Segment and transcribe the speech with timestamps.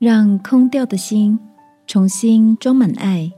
[0.00, 1.38] 让空掉的心
[1.86, 3.30] 重新装满爱。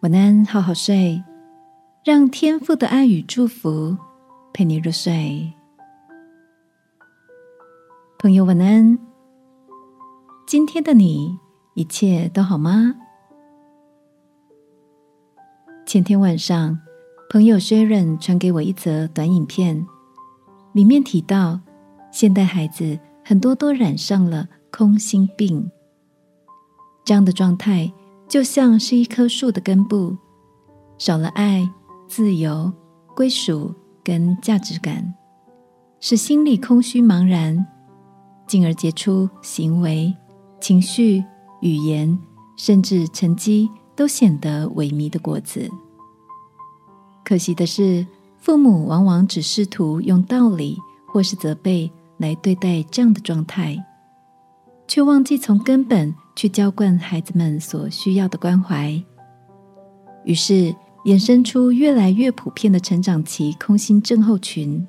[0.00, 1.22] 晚安，好好睡，
[2.02, 3.98] 让天父的爱与祝福
[4.54, 5.52] 陪你入睡。
[8.18, 8.98] 朋友，晚安。
[10.46, 11.38] 今天的你
[11.74, 12.94] 一切都好吗？
[15.84, 16.78] 前天晚上，
[17.28, 19.86] 朋友 Sharon 传给我一则短影片，
[20.72, 21.60] 里面提到，
[22.10, 22.98] 现代孩子
[23.28, 25.70] 很多都染上了空心病，
[27.04, 27.92] 这样的状态。
[28.26, 30.16] 就像是一棵树的根部，
[30.96, 31.70] 少了爱、
[32.08, 32.72] 自由、
[33.14, 35.12] 归属跟价值感，
[36.00, 37.66] 使心里空虚茫然，
[38.46, 40.14] 进而结出行为、
[40.58, 41.22] 情绪、
[41.60, 42.18] 语言，
[42.56, 45.70] 甚至成绩都显得萎靡的果子。
[47.26, 48.06] 可惜的是，
[48.38, 53.84] 父母往往只试图用道理或是责备来对待这样的状态，
[54.86, 56.14] 却忘记从根本。
[56.38, 59.02] 去浇灌孩子们所需要的关怀，
[60.22, 60.72] 于是
[61.04, 64.86] 衍生出越来越普遍的成长期空心症候群。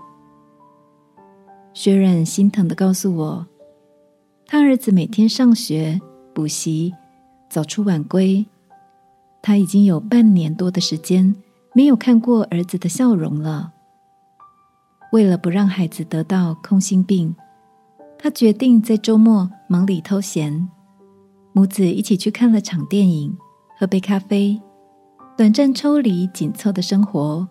[1.74, 3.48] 薛忍心疼的告诉我，
[4.46, 6.00] 他儿子每天上学、
[6.36, 6.94] 补习、
[7.50, 8.46] 早出晚归，
[9.42, 11.36] 他已经有半年多的时间
[11.74, 13.74] 没有看过儿子的笑容了。
[15.12, 17.36] 为了不让孩子得到空心病，
[18.18, 20.70] 他决定在周末忙里偷闲。
[21.52, 23.36] 母子一起去看了场电影，
[23.78, 24.62] 喝杯咖啡，
[25.36, 27.48] 短暂抽离紧凑的生活，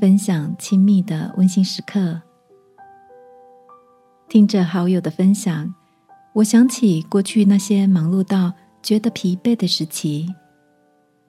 [0.00, 2.20] 分享亲密的温馨时刻。
[4.28, 5.72] 听着好友的分享，
[6.34, 10.34] 我想起过去那些忙碌到觉得疲惫的时期，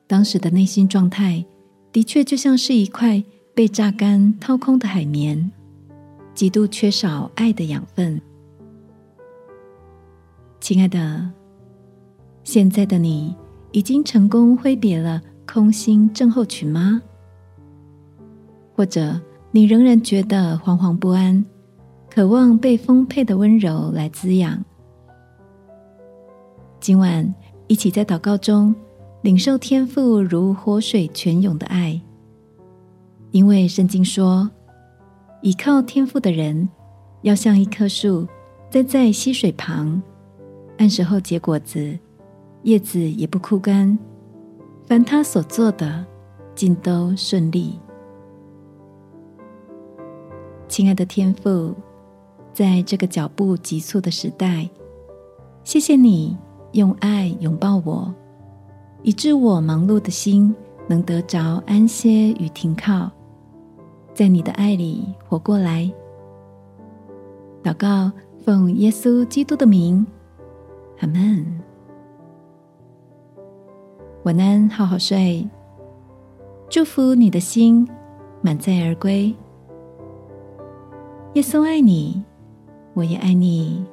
[0.08, 1.46] 当时的内心状态
[1.92, 3.24] 的确就像是一块
[3.56, 5.52] 被榨干、掏空的海绵，
[6.40, 8.22] 极度缺少爱的养分。
[10.62, 11.30] 亲爱的。
[12.46, 13.36] 现在的你
[13.74, 17.02] 已经成功挥别了空心症候群吗？
[18.74, 19.20] 或者
[19.52, 21.44] 你仍然觉得惶惶不安，
[22.10, 24.64] 渴望被丰沛的温柔来滋养？
[26.80, 27.36] 今晚
[27.68, 28.74] 一起在祷告中
[29.24, 32.02] 领受天赋如活水泉涌的爱，
[33.32, 34.50] 因为圣经说，
[35.42, 36.70] 倚靠天赋的人
[37.22, 38.28] 要像一棵树
[38.70, 40.02] 栽在溪水旁，
[40.78, 41.98] 按时候结果子。
[42.64, 43.98] 叶子也不枯干，
[44.86, 46.06] 凡他所做的，
[46.54, 47.80] 尽都顺利。
[50.68, 51.74] 亲爱的天父，
[52.52, 54.70] 在这个脚步急促的时代，
[55.64, 56.38] 谢谢你
[56.74, 58.14] 用爱拥抱我，
[59.04, 60.54] 以致我忙碌的心
[60.86, 63.10] 能得着安歇与停靠，
[64.20, 65.90] 在你的爱里活过来。
[67.64, 68.12] 祷告，
[68.44, 70.06] 奉耶稣基督的名，
[71.00, 71.62] 阿门。
[74.24, 75.48] 晚安，好好睡。
[76.68, 77.88] 祝福你的心
[78.42, 79.34] 满载而归。
[81.36, 82.22] 耶稣爱你，
[82.96, 83.86] 我也爱你。